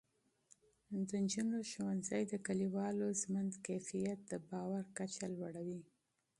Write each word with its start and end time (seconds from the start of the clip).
د 1.07 1.09
نجونو 1.23 1.57
ښوونځی 1.71 2.21
د 2.31 2.33
کلیوالو 2.45 3.07
ژوند 3.21 3.51
کیفیت 3.65 4.19
او 4.23 4.27
د 4.29 4.31
باور 4.49 4.83
کچه 4.97 5.25
لوړوي. 5.35 5.81